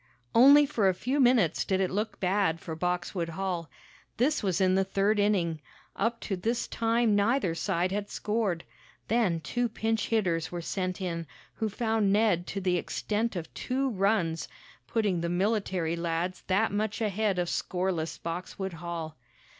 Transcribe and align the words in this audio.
Only 0.33 0.65
for 0.65 0.89
a 0.89 0.95
few 0.95 1.19
minutes 1.19 1.63
did 1.63 1.79
it 1.79 1.91
look 1.91 2.19
bad 2.19 2.59
for 2.59 2.75
Boxwood 2.75 3.29
Hall. 3.29 3.69
This 4.17 4.41
was 4.41 4.59
in 4.59 4.73
the 4.73 4.83
third 4.83 5.19
inning. 5.19 5.61
Up 5.95 6.19
to 6.21 6.35
this 6.35 6.67
time 6.67 7.15
neither 7.15 7.53
side 7.53 7.91
had 7.91 8.09
scored. 8.09 8.63
Then 9.09 9.41
two 9.41 9.69
pinch 9.69 10.07
hitters 10.07 10.51
were 10.51 10.59
sent 10.59 11.01
in, 11.01 11.27
who 11.53 11.69
found 11.69 12.11
Ned 12.11 12.47
to 12.47 12.59
the 12.59 12.77
extent 12.77 13.35
of 13.35 13.53
two 13.53 13.91
runs, 13.91 14.47
putting 14.87 15.21
the 15.21 15.29
military 15.29 15.95
lads 15.95 16.41
that 16.47 16.71
much 16.71 16.99
ahead 16.99 17.37
of 17.37 17.47
scoreless 17.47 18.17
Boxwood 18.17 18.73
Hall. 18.73 19.17